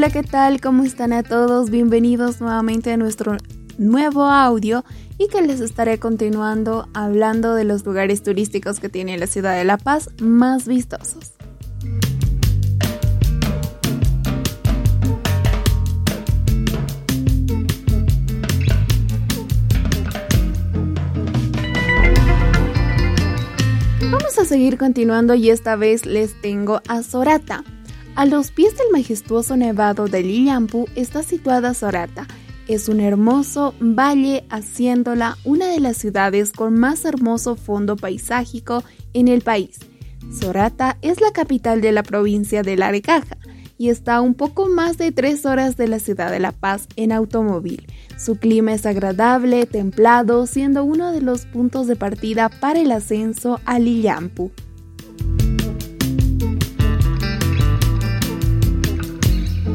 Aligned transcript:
Hola, 0.00 0.08
¿qué 0.08 0.22
tal? 0.22 0.62
¿Cómo 0.62 0.84
están 0.84 1.12
a 1.12 1.22
todos? 1.22 1.68
Bienvenidos 1.68 2.40
nuevamente 2.40 2.90
a 2.90 2.96
nuestro 2.96 3.36
nuevo 3.76 4.24
audio 4.24 4.82
y 5.18 5.28
que 5.28 5.42
les 5.42 5.60
estaré 5.60 5.98
continuando 5.98 6.88
hablando 6.94 7.54
de 7.54 7.64
los 7.64 7.84
lugares 7.84 8.22
turísticos 8.22 8.80
que 8.80 8.88
tiene 8.88 9.18
la 9.18 9.26
ciudad 9.26 9.54
de 9.54 9.64
La 9.64 9.76
Paz 9.76 10.08
más 10.18 10.66
vistosos. 10.66 11.34
Vamos 24.10 24.38
a 24.38 24.46
seguir 24.46 24.78
continuando 24.78 25.34
y 25.34 25.50
esta 25.50 25.76
vez 25.76 26.06
les 26.06 26.40
tengo 26.40 26.80
a 26.88 27.02
Sorata. 27.02 27.64
A 28.16 28.26
los 28.26 28.50
pies 28.50 28.76
del 28.76 28.88
majestuoso 28.92 29.56
nevado 29.56 30.06
de 30.06 30.22
Lillampu 30.22 30.86
está 30.94 31.22
situada 31.22 31.74
Sorata. 31.74 32.26
Es 32.66 32.88
un 32.88 33.00
hermoso 33.00 33.74
valle 33.80 34.44
haciéndola 34.50 35.38
una 35.44 35.68
de 35.68 35.80
las 35.80 35.96
ciudades 35.96 36.52
con 36.52 36.78
más 36.78 37.04
hermoso 37.04 37.56
fondo 37.56 37.96
paisajíco 37.96 38.82
en 39.14 39.28
el 39.28 39.42
país. 39.42 39.78
Sorata 40.30 40.98
es 41.02 41.20
la 41.20 41.30
capital 41.32 41.80
de 41.80 41.92
la 41.92 42.02
provincia 42.02 42.62
de 42.62 42.76
La 42.76 42.92
Caja 43.00 43.38
y 43.78 43.88
está 43.88 44.16
a 44.16 44.20
un 44.20 44.34
poco 44.34 44.68
más 44.68 44.98
de 44.98 45.12
tres 45.12 45.46
horas 45.46 45.76
de 45.76 45.88
la 45.88 46.00
ciudad 46.00 46.30
de 46.30 46.40
La 46.40 46.52
Paz 46.52 46.86
en 46.96 47.12
automóvil. 47.12 47.86
Su 48.18 48.36
clima 48.36 48.74
es 48.74 48.84
agradable, 48.84 49.64
templado, 49.66 50.46
siendo 50.46 50.84
uno 50.84 51.12
de 51.12 51.22
los 51.22 51.46
puntos 51.46 51.86
de 51.86 51.96
partida 51.96 52.50
para 52.50 52.80
el 52.80 52.92
ascenso 52.92 53.60
a 53.64 53.78
Lillampu. 53.78 54.50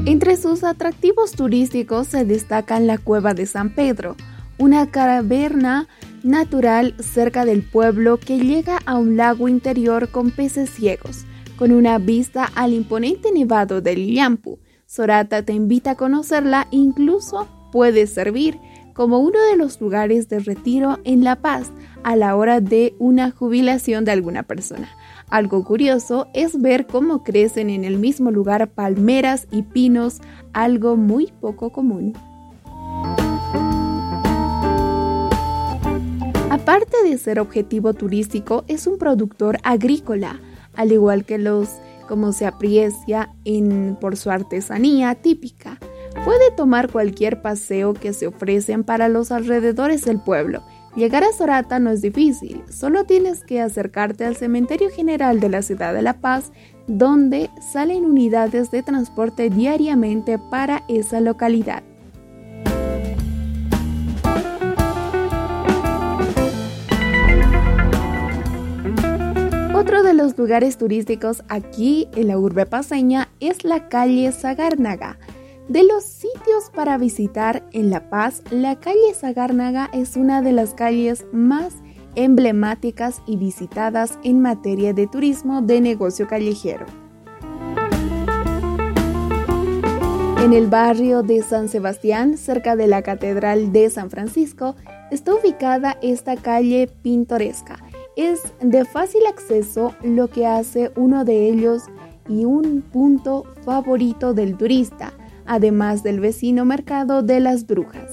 Entre 0.06 0.38
sus 0.38 0.64
atractivos 0.64 1.32
turísticos 1.32 2.06
se 2.06 2.26
destacan 2.26 2.86
la 2.86 3.00
Cueva 3.00 3.34
de 3.34 3.48
San 3.48 3.74
Pedro, 3.74 4.16
una 4.60 4.92
caverna 4.92 5.88
natural 6.22 6.94
cerca 7.00 7.44
del 7.44 7.64
pueblo 7.64 8.20
que 8.20 8.38
llega 8.38 8.78
a 8.86 9.00
un 9.00 9.18
lago 9.18 9.48
interior 9.48 10.10
con 10.10 10.30
peces 10.30 10.70
ciegos, 10.70 11.26
con 11.58 11.72
una 11.72 11.98
vista 11.98 12.52
al 12.54 12.74
imponente 12.74 13.32
nevado 13.32 13.82
del 13.82 14.14
Llampu. 14.14 14.60
Sorata 14.86 15.42
te 15.42 15.54
invita 15.54 15.92
a 15.92 15.98
conocerla, 15.98 16.68
incluso 16.70 17.48
puede 17.72 18.06
servir 18.06 18.60
como 18.94 19.18
uno 19.18 19.40
de 19.50 19.58
los 19.58 19.82
lugares 19.82 20.30
de 20.30 20.38
retiro 20.38 21.00
en 21.04 21.24
La 21.24 21.38
Paz 21.38 21.72
a 22.04 22.16
la 22.16 22.36
hora 22.36 22.62
de 22.62 22.94
una 23.00 23.32
jubilación 23.32 24.06
de 24.06 24.12
alguna 24.12 24.44
persona. 24.44 24.88
Algo 25.30 25.64
curioso 25.64 26.28
es 26.34 26.62
ver 26.62 26.86
cómo 26.86 27.24
crecen 27.24 27.70
en 27.70 27.84
el 27.84 27.98
mismo 27.98 28.32
lugar 28.32 28.70
palmeras 28.70 29.48
y 29.52 29.64
pinos, 29.64 30.22
algo 30.54 30.96
muy 30.98 31.34
poco 31.42 31.72
común. 31.72 32.14
Aparte 36.50 37.04
de 37.04 37.18
ser 37.18 37.40
objetivo 37.40 37.94
turístico, 37.94 38.64
es 38.68 38.88
un 38.88 38.98
productor 38.98 39.58
agrícola, 39.64 40.40
al 40.76 40.92
igual 40.92 41.26
que 41.26 41.38
los 41.38 41.70
como 42.08 42.34
se 42.34 42.46
aprecia 42.46 43.34
en, 43.46 43.98
por 44.00 44.16
su 44.16 44.30
artesanía 44.30 45.16
típica. 45.16 45.80
Puede 46.24 46.52
tomar 46.56 46.92
cualquier 46.92 47.42
paseo 47.42 47.94
que 47.94 48.14
se 48.14 48.28
ofrecen 48.28 48.84
para 48.84 49.10
los 49.10 49.32
alrededores 49.32 50.06
del 50.06 50.20
pueblo 50.20 50.64
Llegar 50.96 51.26
a 51.26 51.34
Sorata 51.34 51.78
no 51.78 51.90
es 51.90 52.02
difícil, 52.02 52.64
solo 52.70 53.04
tienes 53.04 53.44
que 53.44 53.60
acercarte 53.60 54.24
al 54.24 54.38
Cementerio 54.38 54.90
General 54.90 55.42
de 55.42 55.50
la 55.50 55.62
Ciudad 55.62 55.94
de 55.94 56.02
La 56.02 56.22
Paz, 56.22 56.54
donde 56.88 57.50
salen 57.74 58.06
unidades 58.06 58.72
de 58.72 58.82
transporte 58.82 59.50
diariamente 59.50 60.40
para 60.40 60.86
esa 60.88 61.20
localidad. 61.20 61.84
Otro 69.74 70.02
de 70.02 70.14
los 70.14 70.38
lugares 70.38 70.78
turísticos 70.78 71.44
aquí 71.50 72.08
en 72.16 72.30
la 72.30 72.38
urbe 72.38 72.66
paseña 72.66 73.28
es 73.42 73.66
la 73.66 73.90
calle 73.90 74.32
Zagárnaga, 74.32 75.18
de 75.68 75.84
los 75.84 76.04
sitios 76.04 76.70
para 76.74 76.98
visitar 76.98 77.64
en 77.72 77.90
La 77.90 78.10
Paz, 78.10 78.44
la 78.52 78.80
calle 78.80 79.14
Zagárnaga 79.16 79.90
es 79.94 80.16
una 80.16 80.42
de 80.42 80.52
las 80.52 80.76
calles 80.76 81.26
más 81.32 81.74
emblemáticas 82.16 83.22
y 83.26 83.38
visitadas 83.38 84.20
en 84.24 84.42
materia 84.42 84.94
de 84.94 85.08
turismo 85.08 85.62
de 85.62 85.82
negocio 85.82 86.28
callejero. 86.28 86.86
En 90.44 90.54
el 90.54 90.68
barrio 90.68 91.24
de 91.24 91.42
San 91.42 91.68
Sebastián, 91.68 92.38
cerca 92.38 92.76
de 92.76 92.86
la 92.86 93.02
Catedral 93.02 93.72
de 93.72 93.90
San 93.90 94.12
Francisco, 94.12 94.76
está 95.10 95.34
ubicada 95.34 95.98
esta 96.04 96.36
calle 96.36 96.88
pintoresca. 97.02 97.78
Es 98.16 98.42
de 98.62 98.86
fácil 98.86 99.26
acceso, 99.26 99.96
lo 100.04 100.30
que 100.30 100.46
hace 100.46 100.92
uno 100.96 101.26
de 101.26 101.50
ellos 101.50 101.84
y 102.30 102.46
un 102.46 102.82
punto 102.82 103.46
favorito 103.66 104.36
del 104.36 104.56
turista 104.56 105.12
además 105.46 106.04
del 106.04 106.20
vecino 106.20 106.66
mercado 106.66 107.24
de 107.24 107.40
las 107.40 107.66
brujas. 107.66 108.12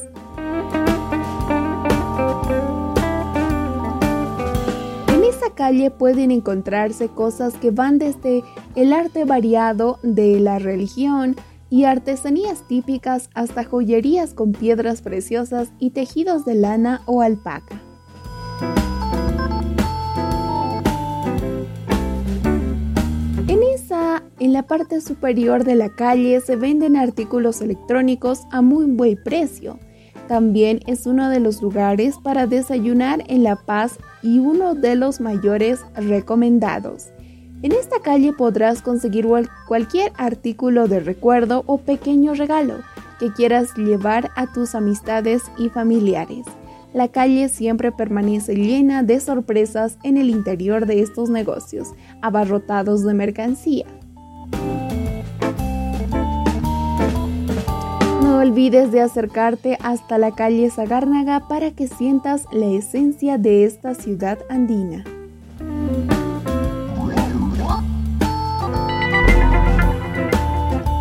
En 5.08 5.24
esa 5.24 5.54
calle 5.54 5.90
pueden 5.90 6.30
encontrarse 6.30 7.08
cosas 7.08 7.54
que 7.54 7.70
van 7.70 7.98
desde 7.98 8.42
el 8.76 8.92
arte 8.92 9.24
variado 9.24 9.98
de 10.02 10.40
la 10.40 10.58
religión 10.58 11.36
y 11.68 11.84
artesanías 11.84 12.66
típicas 12.68 13.30
hasta 13.34 13.64
joyerías 13.64 14.34
con 14.34 14.52
piedras 14.52 15.02
preciosas 15.02 15.72
y 15.78 15.90
tejidos 15.90 16.44
de 16.44 16.54
lana 16.54 17.02
o 17.06 17.22
alpaca. 17.22 17.81
En 24.42 24.52
la 24.52 24.64
parte 24.64 25.00
superior 25.00 25.62
de 25.62 25.76
la 25.76 25.90
calle 25.90 26.40
se 26.40 26.56
venden 26.56 26.96
artículos 26.96 27.60
electrónicos 27.60 28.40
a 28.50 28.60
muy 28.60 28.86
buen 28.86 29.16
precio. 29.22 29.78
También 30.26 30.80
es 30.88 31.06
uno 31.06 31.30
de 31.30 31.38
los 31.38 31.62
lugares 31.62 32.16
para 32.20 32.48
desayunar 32.48 33.22
en 33.28 33.44
La 33.44 33.54
Paz 33.54 34.00
y 34.20 34.40
uno 34.40 34.74
de 34.74 34.96
los 34.96 35.20
mayores 35.20 35.78
recomendados. 35.94 37.10
En 37.62 37.70
esta 37.70 38.00
calle 38.00 38.32
podrás 38.32 38.82
conseguir 38.82 39.28
cualquier 39.68 40.10
artículo 40.16 40.88
de 40.88 40.98
recuerdo 40.98 41.62
o 41.66 41.78
pequeño 41.78 42.34
regalo 42.34 42.80
que 43.20 43.32
quieras 43.32 43.68
llevar 43.76 44.32
a 44.34 44.52
tus 44.52 44.74
amistades 44.74 45.44
y 45.56 45.68
familiares. 45.68 46.46
La 46.92 47.06
calle 47.06 47.48
siempre 47.48 47.92
permanece 47.92 48.56
llena 48.56 49.04
de 49.04 49.20
sorpresas 49.20 49.98
en 50.02 50.16
el 50.16 50.30
interior 50.30 50.86
de 50.86 51.00
estos 51.00 51.30
negocios, 51.30 51.94
abarrotados 52.20 53.04
de 53.04 53.14
mercancía. 53.14 53.86
No 58.32 58.38
olvides 58.38 58.90
de 58.90 59.02
acercarte 59.02 59.76
hasta 59.82 60.16
la 60.16 60.30
calle 60.30 60.70
Zagárnaga 60.70 61.48
para 61.48 61.72
que 61.72 61.86
sientas 61.86 62.46
la 62.50 62.64
esencia 62.64 63.36
de 63.36 63.66
esta 63.66 63.94
ciudad 63.94 64.38
andina. 64.48 65.04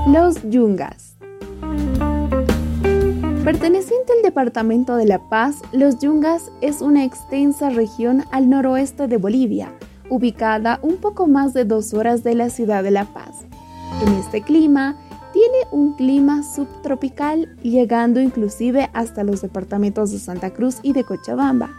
Los 0.08 0.44
Yungas. 0.44 1.16
Perteneciente 3.46 4.12
al 4.12 4.24
departamento 4.24 4.98
de 4.98 5.06
La 5.06 5.30
Paz, 5.30 5.62
Los 5.72 6.00
Yungas 6.00 6.52
es 6.60 6.82
una 6.82 7.06
extensa 7.06 7.70
región 7.70 8.26
al 8.32 8.50
noroeste 8.50 9.08
de 9.08 9.16
Bolivia, 9.16 9.72
ubicada 10.10 10.80
un 10.84 10.98
poco 10.98 11.28
más 11.28 11.54
de 11.54 11.64
dos 11.64 11.94
horas 11.94 12.26
de 12.26 12.36
la 12.36 12.50
ciudad 12.50 12.84
de 12.84 12.92
La 12.92 13.06
Paz. 13.06 13.46
En 14.06 14.16
este 14.16 14.42
clima, 14.42 14.98
un 15.72 15.94
clima 15.94 16.44
subtropical, 16.44 17.56
llegando 17.62 18.20
inclusive 18.20 18.90
hasta 18.94 19.24
los 19.24 19.42
departamentos 19.42 20.12
de 20.12 20.20
Santa 20.20 20.52
Cruz 20.52 20.78
y 20.82 20.94
de 20.94 21.04
Cochabamba. 21.04 21.70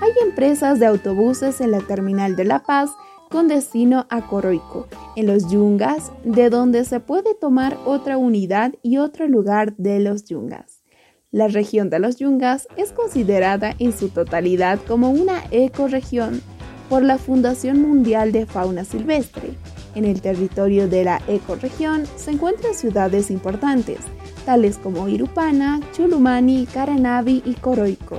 Hay 0.00 0.10
empresas 0.22 0.78
de 0.78 0.86
autobuses 0.86 1.60
en 1.60 1.70
la 1.70 1.80
terminal 1.80 2.36
de 2.36 2.44
La 2.44 2.60
Paz 2.60 2.90
con 3.30 3.48
destino 3.48 4.06
a 4.10 4.28
Coroico, 4.28 4.86
en 5.16 5.26
los 5.26 5.50
Yungas, 5.50 6.12
de 6.24 6.50
donde 6.50 6.84
se 6.84 7.00
puede 7.00 7.34
tomar 7.34 7.78
otra 7.84 8.16
unidad 8.16 8.74
y 8.82 8.98
otro 8.98 9.26
lugar 9.26 9.74
de 9.76 9.98
los 10.00 10.24
Yungas. 10.26 10.82
La 11.30 11.48
región 11.48 11.90
de 11.90 11.98
los 11.98 12.16
Yungas 12.16 12.68
es 12.76 12.92
considerada 12.92 13.74
en 13.80 13.92
su 13.92 14.08
totalidad 14.08 14.78
como 14.86 15.10
una 15.10 15.42
ecorregión 15.50 16.40
por 16.88 17.02
la 17.02 17.18
Fundación 17.18 17.82
Mundial 17.82 18.30
de 18.30 18.46
Fauna 18.46 18.84
Silvestre. 18.84 19.54
En 19.94 20.04
el 20.04 20.20
territorio 20.20 20.88
de 20.88 21.04
la 21.04 21.22
ecorregión 21.28 22.04
se 22.16 22.32
encuentran 22.32 22.74
ciudades 22.74 23.30
importantes, 23.30 23.98
tales 24.44 24.76
como 24.76 25.08
Irupana, 25.08 25.80
Chulumani, 25.92 26.66
Caranavi 26.66 27.42
y 27.44 27.54
Coroico. 27.54 28.18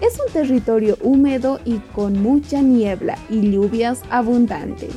Es 0.00 0.18
un 0.18 0.32
territorio 0.32 0.98
húmedo 1.00 1.60
y 1.64 1.76
con 1.94 2.20
mucha 2.20 2.60
niebla 2.60 3.16
y 3.30 3.52
lluvias 3.52 4.00
abundantes. 4.10 4.90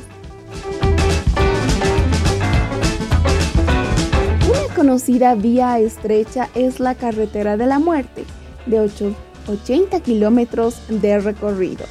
Una 4.48 4.74
conocida 4.74 5.36
vía 5.36 5.78
estrecha 5.78 6.48
es 6.56 6.80
la 6.80 6.96
Carretera 6.96 7.56
de 7.56 7.66
la 7.66 7.78
Muerte, 7.78 8.24
de 8.66 8.80
80 8.80 10.00
kilómetros 10.00 10.82
de 10.88 11.20
recorrido, 11.20 11.84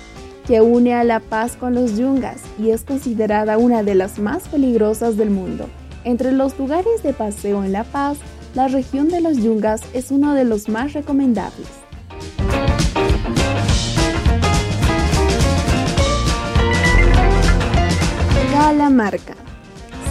que 0.48 0.62
une 0.62 0.94
a 0.94 1.04
La 1.04 1.20
Paz 1.20 1.56
con 1.60 1.74
los 1.74 1.98
Yungas 1.98 2.42
y 2.60 2.70
es 2.70 2.84
considerada 2.84 3.58
una 3.58 3.84
de 3.84 3.96
las 3.96 4.20
más 4.20 4.48
peligrosas 4.48 5.18
del 5.18 5.32
mundo. 5.32 5.68
Entre 6.04 6.32
los 6.32 6.58
lugares 6.60 7.02
de 7.02 7.14
paseo 7.14 7.64
en 7.64 7.72
La 7.72 7.84
Paz, 7.84 8.18
la 8.54 8.68
región 8.68 9.10
de 9.10 9.22
los 9.22 9.38
Yungas 9.38 9.82
es 9.94 10.12
uno 10.12 10.34
de 10.36 10.46
los 10.46 10.70
más 10.70 10.94
recomendables. 10.94 11.68
Calamarca. 18.52 19.36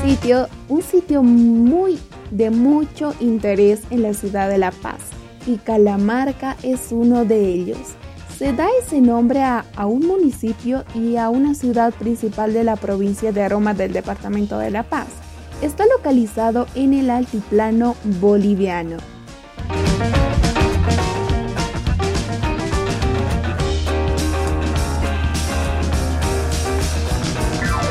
Sitio, 0.04 0.48
un 0.68 0.82
sitio 0.82 1.22
muy 1.22 1.98
de 2.30 2.50
mucho 2.50 3.14
interés 3.20 3.80
en 3.90 4.02
la 4.02 4.12
ciudad 4.12 4.48
de 4.48 4.58
La 4.58 4.72
Paz 4.72 5.00
y 5.46 5.56
Calamarca 5.58 6.56
es 6.62 6.88
uno 6.90 7.24
de 7.24 7.48
ellos. 7.48 7.96
Se 8.38 8.52
da 8.52 8.66
ese 8.82 9.00
nombre 9.00 9.42
a, 9.42 9.64
un 9.86 10.08
municipio 10.08 10.84
y 10.92 11.16
a 11.16 11.28
una 11.28 11.54
ciudad 11.54 11.94
principal 11.94 12.52
de 12.52 12.64
la 12.64 12.74
provincia 12.74 13.30
de 13.30 13.42
Aroma 13.42 13.74
del 13.74 13.92
departamento 13.92 14.58
de 14.58 14.72
La 14.72 14.82
Paz. 14.82 15.06
Está 15.62 15.84
localizado 15.86 16.66
en 16.74 16.94
el 16.94 17.10
altiplano 17.10 17.94
boliviano. 18.20 18.96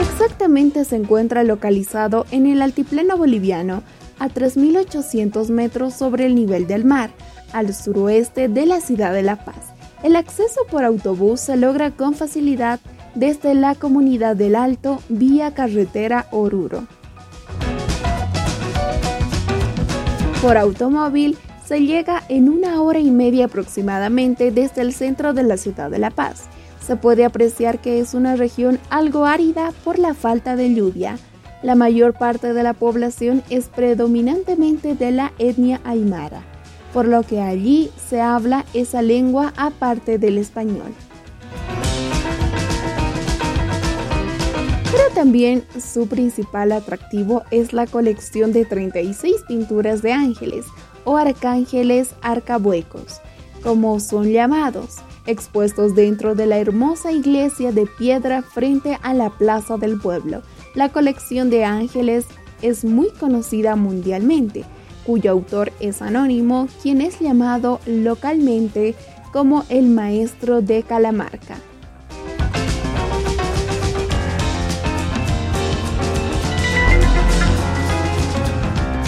Exactamente 0.01 0.83
se 0.83 0.97
encuentra 0.97 1.45
localizado 1.45 2.25
en 2.31 2.47
el 2.47 2.61
altiplano 2.61 3.15
boliviano 3.15 3.81
a 4.19 4.27
3.800 4.27 5.49
metros 5.49 5.93
sobre 5.93 6.25
el 6.25 6.35
nivel 6.35 6.67
del 6.67 6.83
mar, 6.83 7.11
al 7.53 7.73
suroeste 7.73 8.49
de 8.49 8.65
la 8.65 8.81
ciudad 8.81 9.13
de 9.13 9.23
La 9.23 9.45
Paz. 9.45 9.72
El 10.03 10.17
acceso 10.17 10.61
por 10.69 10.83
autobús 10.83 11.39
se 11.39 11.55
logra 11.55 11.91
con 11.91 12.13
facilidad 12.13 12.81
desde 13.15 13.53
la 13.53 13.73
comunidad 13.73 14.35
del 14.35 14.55
Alto 14.55 15.01
vía 15.07 15.53
carretera 15.53 16.27
Oruro. 16.31 16.85
Por 20.41 20.57
automóvil 20.57 21.37
se 21.65 21.79
llega 21.85 22.21
en 22.27 22.49
una 22.49 22.81
hora 22.81 22.99
y 22.99 23.11
media 23.11 23.45
aproximadamente 23.45 24.51
desde 24.51 24.81
el 24.81 24.93
centro 24.93 25.33
de 25.33 25.43
la 25.43 25.55
ciudad 25.55 25.89
de 25.89 25.99
La 25.99 26.09
Paz. 26.09 26.43
Se 26.85 26.97
puede 26.97 27.23
apreciar 27.23 27.79
que 27.79 28.01
es 28.01 28.13
una 28.13 28.35
región 28.35 28.79
algo 28.89 29.25
árida 29.25 29.71
por 29.85 29.99
la 29.99 30.13
falta 30.13 30.57
de 30.57 30.73
lluvia. 30.73 31.17
La 31.61 31.75
mayor 31.75 32.13
parte 32.13 32.51
de 32.51 32.61
la 32.61 32.73
población 32.73 33.41
es 33.49 33.69
predominantemente 33.69 34.95
de 34.95 35.11
la 35.11 35.31
etnia 35.39 35.79
aymara, 35.85 36.43
por 36.93 37.07
lo 37.07 37.23
que 37.23 37.41
allí 37.41 37.89
se 38.07 38.21
habla 38.21 38.65
esa 38.73 39.01
lengua 39.01 39.51
aparte 39.57 40.17
del 40.17 40.37
español. 40.37 40.93
Pero 44.91 45.03
también 45.15 45.63
su 45.79 46.07
principal 46.07 46.71
atractivo 46.71 47.41
es 47.49 47.73
la 47.73 47.87
colección 47.87 48.53
de 48.53 48.63
36 48.63 49.37
pinturas 49.47 50.03
de 50.03 50.13
ángeles 50.13 50.65
o 51.03 51.17
arcángeles 51.17 52.11
arcabuecos, 52.21 53.19
como 53.63 53.99
son 53.99 54.31
llamados, 54.31 54.97
expuestos 55.25 55.95
dentro 55.95 56.35
de 56.35 56.45
la 56.45 56.57
hermosa 56.59 57.11
iglesia 57.11 57.71
de 57.71 57.87
piedra 57.87 58.43
frente 58.43 58.99
a 59.01 59.13
la 59.13 59.31
plaza 59.31 59.77
del 59.77 59.99
pueblo. 59.99 60.43
La 60.75 60.89
colección 60.89 61.49
de 61.49 61.65
ángeles 61.65 62.25
es 62.61 62.85
muy 62.85 63.09
conocida 63.09 63.75
mundialmente, 63.75 64.63
cuyo 65.05 65.31
autor 65.31 65.71
es 65.79 66.01
anónimo, 66.01 66.67
quien 66.81 67.01
es 67.01 67.19
llamado 67.19 67.79
localmente 67.85 68.95
como 69.31 69.65
el 69.69 69.87
maestro 69.87 70.61
de 70.61 70.83
Calamarca. 70.83 71.57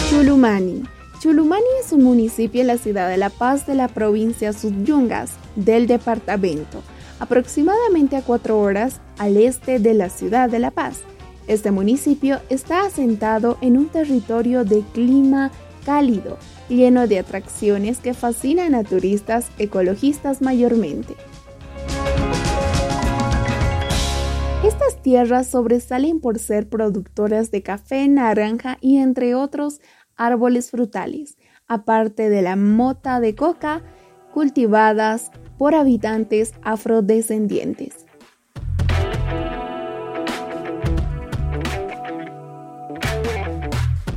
Chulumani. 0.09 0.83
Chulumani 1.19 1.63
es 1.83 1.91
un 1.91 2.03
municipio 2.03 2.61
en 2.61 2.67
la 2.67 2.77
ciudad 2.77 3.09
de 3.09 3.17
La 3.17 3.29
Paz 3.29 3.67
de 3.67 3.75
la 3.75 3.87
provincia 3.87 4.53
Subyungas 4.53 5.31
del 5.55 5.87
departamento, 5.87 6.81
aproximadamente 7.19 8.15
a 8.15 8.21
cuatro 8.21 8.59
horas 8.59 9.01
al 9.17 9.37
este 9.37 9.79
de 9.79 9.93
la 9.93 10.09
ciudad 10.09 10.49
de 10.49 10.59
La 10.59 10.71
Paz. 10.71 10.99
Este 11.47 11.71
municipio 11.71 12.39
está 12.49 12.85
asentado 12.85 13.57
en 13.61 13.77
un 13.77 13.89
territorio 13.89 14.65
de 14.65 14.83
clima 14.93 15.51
cálido, 15.85 16.37
lleno 16.67 17.07
de 17.07 17.19
atracciones 17.19 17.99
que 17.99 18.13
fascinan 18.13 18.75
a 18.75 18.83
turistas 18.83 19.47
ecologistas 19.57 20.41
mayormente. 20.41 21.15
Estas 24.63 25.01
tierras 25.01 25.47
sobresalen 25.47 26.19
por 26.19 26.39
ser 26.39 26.67
productoras 26.67 27.51
de 27.51 27.61
café, 27.61 28.07
naranja 28.07 28.77
y 28.81 28.97
entre 28.97 29.35
otros 29.35 29.79
árboles 30.15 30.71
frutales, 30.71 31.37
aparte 31.67 32.29
de 32.29 32.41
la 32.41 32.55
mota 32.55 33.19
de 33.19 33.35
coca 33.35 33.83
cultivadas 34.33 35.31
por 35.57 35.75
habitantes 35.75 36.53
afrodescendientes. 36.63 38.04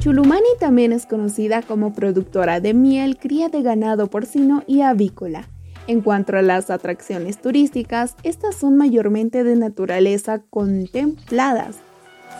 Chulumani 0.09 0.49
también 0.59 0.93
es 0.93 1.05
conocida 1.05 1.61
como 1.61 1.93
productora 1.93 2.61
de 2.61 2.73
miel, 2.73 3.19
cría 3.19 3.51
de 3.51 3.61
ganado 3.61 4.07
porcino 4.07 4.63
y 4.67 4.81
avícola. 4.81 5.51
En 5.87 6.01
cuanto 6.01 6.35
a 6.35 6.41
las 6.41 6.71
atracciones 6.71 7.43
turísticas, 7.43 8.17
estas 8.23 8.55
son 8.55 8.79
mayormente 8.79 9.45
de 9.45 9.55
naturaleza 9.55 10.41
contempladas 10.49 11.77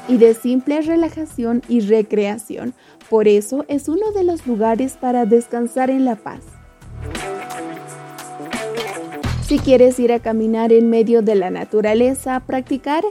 y 0.09 0.17
de 0.17 0.33
simple 0.33 0.81
relajación 0.81 1.61
y 1.69 1.81
recreación, 1.81 2.73
por 3.11 3.29
eso 3.29 3.67
es 3.69 3.91
uno 3.91 4.13
de 4.13 4.25
los 4.25 4.47
lugares 4.47 4.97
para 4.97 5.27
descansar 5.27 5.91
en 5.91 6.07
La 6.07 6.17
Paz. 6.17 6.41
Si 9.47 9.59
quieres 9.59 10.01
ir 10.01 10.15
a 10.15 10.21
caminar 10.21 10.73
en 10.73 10.89
medio 10.89 11.21
de 11.21 11.35
la 11.35 11.51
naturaleza, 11.51 12.41
practicar 12.47 13.05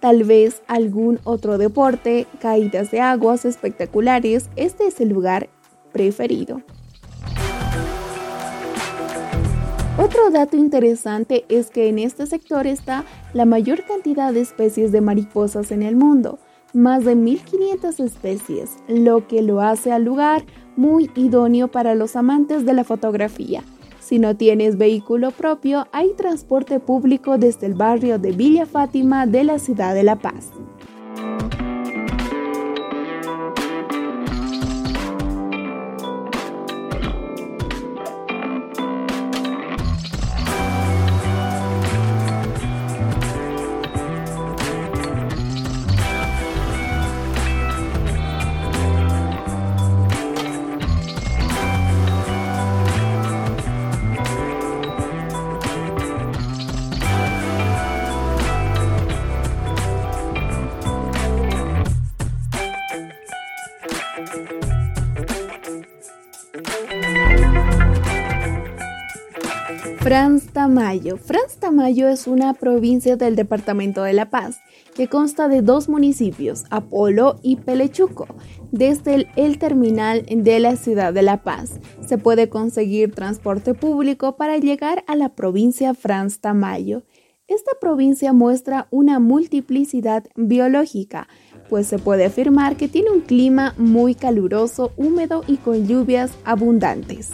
tal 0.00 0.24
vez 0.24 0.62
algún 0.66 1.20
otro 1.24 1.58
deporte, 1.58 2.26
caídas 2.40 2.90
de 2.90 3.00
aguas 3.00 3.44
espectaculares, 3.44 4.50
este 4.56 4.86
es 4.86 5.00
el 5.00 5.10
lugar 5.10 5.48
preferido. 5.92 6.62
Otro 9.98 10.30
dato 10.30 10.56
interesante 10.56 11.44
es 11.48 11.70
que 11.70 11.88
en 11.88 11.98
este 11.98 12.26
sector 12.26 12.66
está 12.66 13.04
la 13.34 13.44
mayor 13.44 13.84
cantidad 13.84 14.32
de 14.32 14.40
especies 14.40 14.92
de 14.92 15.02
mariposas 15.02 15.70
en 15.70 15.82
el 15.82 15.94
mundo 15.94 16.38
más 16.72 17.04
de 17.04 17.16
1.500 17.16 18.04
especies, 18.04 18.76
lo 18.88 19.26
que 19.26 19.42
lo 19.42 19.60
hace 19.60 19.92
al 19.92 20.04
lugar 20.04 20.44
muy 20.76 21.10
idóneo 21.14 21.68
para 21.68 21.94
los 21.94 22.16
amantes 22.16 22.64
de 22.64 22.72
la 22.72 22.84
fotografía. 22.84 23.62
Si 24.10 24.18
no 24.18 24.36
tienes 24.36 24.76
vehículo 24.76 25.30
propio, 25.30 25.86
hay 25.92 26.14
transporte 26.14 26.80
público 26.80 27.38
desde 27.38 27.68
el 27.68 27.74
barrio 27.74 28.18
de 28.18 28.32
Villa 28.32 28.66
Fátima 28.66 29.24
de 29.24 29.44
la 29.44 29.60
ciudad 29.60 29.94
de 29.94 30.02
La 30.02 30.16
Paz. 30.16 30.50
Franz 70.10 70.48
Tamayo. 70.52 71.18
Franz 71.18 71.58
Tamayo 71.60 72.08
es 72.08 72.26
una 72.26 72.52
provincia 72.54 73.14
del 73.14 73.36
departamento 73.36 74.02
de 74.02 74.12
La 74.12 74.28
Paz 74.28 74.58
que 74.96 75.06
consta 75.06 75.46
de 75.46 75.62
dos 75.62 75.88
municipios, 75.88 76.64
Apolo 76.70 77.38
y 77.44 77.54
Pelechuco. 77.54 78.26
Desde 78.72 79.28
el, 79.36 79.58
terminal 79.60 80.26
de 80.28 80.58
la 80.58 80.74
ciudad 80.74 81.12
de 81.12 81.22
La 81.22 81.44
Paz 81.44 81.78
se 82.04 82.18
puede 82.18 82.48
conseguir 82.48 83.14
transporte 83.14 83.72
público 83.72 84.36
para 84.36 84.58
llegar 84.58 85.04
a 85.06 85.14
la 85.14 85.28
provincia 85.28 85.94
Franz 85.94 86.40
Tamayo. 86.40 87.04
Esta 87.46 87.70
provincia 87.80 88.32
muestra 88.32 88.88
una 88.90 89.20
multiplicidad 89.20 90.24
biológica, 90.34 91.28
pues 91.68 91.86
se 91.86 92.00
puede 92.00 92.24
afirmar 92.24 92.76
que 92.76 92.88
tiene 92.88 93.12
un 93.12 93.20
clima 93.20 93.76
muy 93.78 94.16
caluroso, 94.16 94.90
húmedo 94.96 95.44
y 95.46 95.58
con 95.58 95.86
lluvias 95.86 96.32
abundantes. 96.44 97.30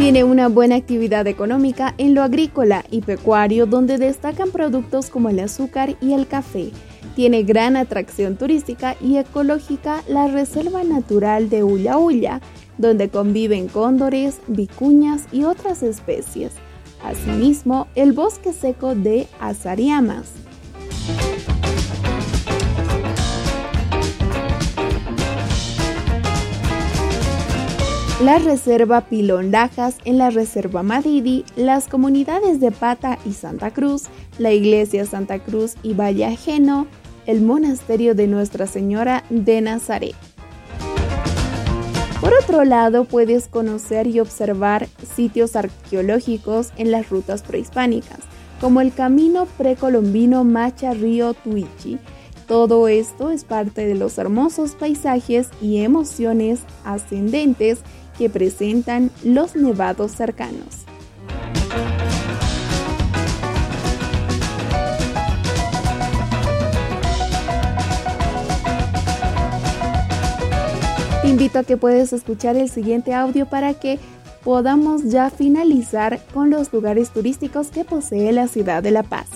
Tiene 0.00 0.24
una 0.24 0.48
buena 0.48 0.76
actividad 0.76 1.26
económica 1.26 1.94
en 1.98 2.14
lo 2.14 2.22
agrícola 2.22 2.86
y 2.90 3.02
pecuario 3.02 3.66
donde 3.66 3.98
destacan 3.98 4.50
productos 4.50 5.10
como 5.10 5.28
el 5.28 5.38
azúcar 5.40 5.94
y 6.00 6.14
el 6.14 6.26
café. 6.26 6.70
Tiene 7.14 7.42
gran 7.42 7.76
atracción 7.76 8.36
turística 8.36 8.96
y 9.02 9.18
ecológica 9.18 10.02
la 10.08 10.26
Reserva 10.26 10.84
Natural 10.84 11.50
de 11.50 11.64
Ulla 11.64 11.98
Ulla, 11.98 12.40
donde 12.78 13.10
conviven 13.10 13.68
cóndores, 13.68 14.38
vicuñas 14.46 15.26
y 15.32 15.44
otras 15.44 15.82
especies. 15.82 16.52
Asimismo, 17.04 17.86
el 17.94 18.12
bosque 18.12 18.54
seco 18.54 18.94
de 18.94 19.26
Azariamas. 19.38 20.32
La 28.22 28.38
Reserva 28.38 29.00
Pilón 29.00 29.50
Lajas 29.50 29.96
en 30.04 30.18
la 30.18 30.28
Reserva 30.28 30.82
Madidi, 30.82 31.42
las 31.56 31.88
comunidades 31.88 32.60
de 32.60 32.70
Pata 32.70 33.18
y 33.24 33.32
Santa 33.32 33.70
Cruz, 33.70 34.04
la 34.36 34.52
Iglesia 34.52 35.06
Santa 35.06 35.38
Cruz 35.38 35.76
y 35.82 35.94
Valle 35.94 36.26
Ajeno, 36.26 36.86
el 37.24 37.40
Monasterio 37.40 38.14
de 38.14 38.26
Nuestra 38.26 38.66
Señora 38.66 39.24
de 39.30 39.62
Nazaret. 39.62 40.14
Por 42.20 42.34
otro 42.34 42.64
lado, 42.64 43.04
puedes 43.06 43.48
conocer 43.48 44.06
y 44.06 44.20
observar 44.20 44.86
sitios 45.16 45.56
arqueológicos 45.56 46.72
en 46.76 46.90
las 46.90 47.08
rutas 47.08 47.40
prehispánicas, 47.42 48.18
como 48.60 48.82
el 48.82 48.92
camino 48.92 49.46
precolombino 49.56 50.44
Macha 50.44 50.92
Río 50.92 51.32
Tuichi. 51.32 51.98
Todo 52.46 52.86
esto 52.88 53.30
es 53.30 53.44
parte 53.44 53.86
de 53.86 53.94
los 53.94 54.18
hermosos 54.18 54.72
paisajes 54.72 55.48
y 55.62 55.78
emociones 55.78 56.60
ascendentes 56.84 57.78
que 58.20 58.28
presentan 58.28 59.10
los 59.24 59.56
nevados 59.56 60.12
cercanos. 60.12 60.84
Te 71.22 71.28
invito 71.28 71.60
a 71.60 71.64
que 71.64 71.78
puedes 71.78 72.12
escuchar 72.12 72.56
el 72.56 72.68
siguiente 72.68 73.14
audio 73.14 73.46
para 73.46 73.72
que 73.72 73.98
podamos 74.44 75.04
ya 75.04 75.30
finalizar 75.30 76.20
con 76.34 76.50
los 76.50 76.70
lugares 76.74 77.08
turísticos 77.08 77.68
que 77.68 77.86
posee 77.86 78.32
la 78.32 78.48
ciudad 78.48 78.82
de 78.82 78.90
La 78.90 79.02
Paz. 79.02 79.28